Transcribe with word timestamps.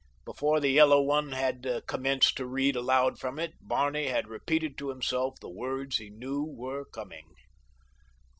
Before 0.25 0.59
the 0.59 0.71
yellow 0.71 0.99
one 0.99 1.33
had 1.33 1.83
commenced 1.85 2.35
to 2.37 2.47
read 2.47 2.75
aloud 2.75 3.19
from 3.19 3.37
it 3.37 3.53
Barney 3.61 4.07
had 4.07 4.27
repeated 4.29 4.75
to 4.79 4.89
himself 4.89 5.37
the 5.39 5.47
words 5.47 5.97
he 5.97 6.09
knew 6.09 6.43
were 6.43 6.85
coming. 6.85 7.35